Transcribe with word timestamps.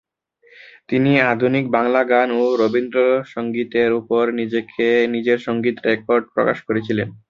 তিনি 0.89 1.11
আধুনিক 1.31 1.65
বাংলা 1.75 2.01
গান 2.11 2.27
এবং 2.33 2.49
রবীন্দ্র 2.61 2.97
সঙ্গীতের 3.33 3.91
উপর 4.01 4.23
নিজের 5.13 5.39
সঙ্গীত 5.39 5.75
রেকর্ড 5.87 6.23
প্রকাশ 6.35 6.57
করেছিলেন। 6.67 7.07